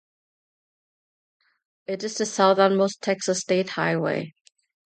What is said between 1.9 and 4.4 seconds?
is the southernmost Texas state highway.